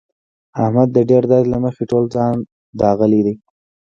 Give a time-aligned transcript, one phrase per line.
[0.61, 2.35] احمد د ډېر درد له مخې ټول ځان
[2.79, 3.35] داغلی دی.